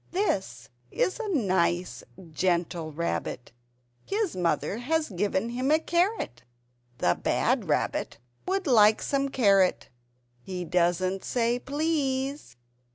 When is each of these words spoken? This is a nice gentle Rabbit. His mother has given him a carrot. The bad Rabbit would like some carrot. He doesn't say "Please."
This 0.09 0.67
is 0.89 1.19
a 1.19 1.27
nice 1.29 2.03
gentle 2.31 2.91
Rabbit. 2.91 3.51
His 4.03 4.35
mother 4.35 4.79
has 4.79 5.09
given 5.09 5.49
him 5.49 5.69
a 5.69 5.77
carrot. 5.77 6.41
The 6.97 7.13
bad 7.21 7.69
Rabbit 7.69 8.17
would 8.47 8.65
like 8.65 9.03
some 9.03 9.29
carrot. 9.29 9.89
He 10.41 10.65
doesn't 10.65 11.23
say 11.23 11.59
"Please." 11.59 12.57